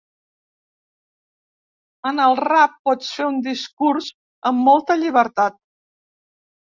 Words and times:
En 2.11 2.21
el 2.27 2.37
rap 2.39 2.73
pots 2.89 3.11
fer 3.17 3.27
un 3.33 3.37
discurs 3.49 4.07
amb 4.53 4.63
molta 4.71 4.97
llibertat. 5.03 5.61